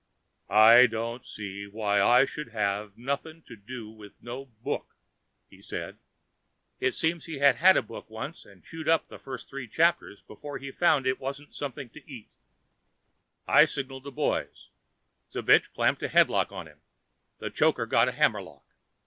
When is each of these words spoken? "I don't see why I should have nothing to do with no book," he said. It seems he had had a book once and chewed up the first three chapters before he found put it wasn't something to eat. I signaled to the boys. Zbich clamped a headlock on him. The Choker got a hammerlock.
"I 0.49 0.87
don't 0.87 1.23
see 1.23 1.67
why 1.67 2.01
I 2.01 2.25
should 2.25 2.47
have 2.49 2.97
nothing 2.97 3.43
to 3.43 3.55
do 3.55 3.87
with 3.87 4.13
no 4.19 4.45
book," 4.45 4.95
he 5.47 5.61
said. 5.61 5.99
It 6.79 6.95
seems 6.95 7.25
he 7.25 7.37
had 7.37 7.57
had 7.57 7.77
a 7.77 7.83
book 7.83 8.09
once 8.09 8.43
and 8.43 8.63
chewed 8.65 8.89
up 8.89 9.09
the 9.09 9.19
first 9.19 9.47
three 9.47 9.67
chapters 9.67 10.23
before 10.23 10.57
he 10.57 10.71
found 10.71 11.03
put 11.05 11.09
it 11.09 11.19
wasn't 11.19 11.53
something 11.53 11.89
to 11.89 12.11
eat. 12.11 12.31
I 13.47 13.65
signaled 13.65 14.01
to 14.05 14.09
the 14.09 14.15
boys. 14.15 14.69
Zbich 15.29 15.71
clamped 15.71 16.01
a 16.01 16.09
headlock 16.09 16.51
on 16.51 16.67
him. 16.67 16.81
The 17.37 17.51
Choker 17.51 17.85
got 17.85 18.09
a 18.09 18.11
hammerlock. 18.13 18.65